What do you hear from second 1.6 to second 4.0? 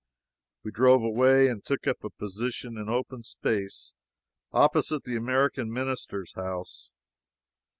took up a position in an open space